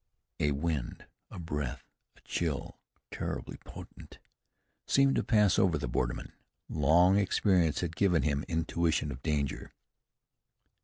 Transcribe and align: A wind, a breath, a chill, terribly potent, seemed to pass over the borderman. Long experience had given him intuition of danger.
A 0.39 0.49
wind, 0.53 1.05
a 1.29 1.37
breath, 1.37 1.83
a 2.17 2.21
chill, 2.21 2.79
terribly 3.11 3.57
potent, 3.57 4.17
seemed 4.87 5.13
to 5.17 5.23
pass 5.23 5.59
over 5.59 5.77
the 5.77 5.87
borderman. 5.87 6.31
Long 6.69 7.19
experience 7.19 7.81
had 7.81 7.95
given 7.95 8.23
him 8.23 8.43
intuition 8.47 9.11
of 9.11 9.21
danger. 9.21 9.71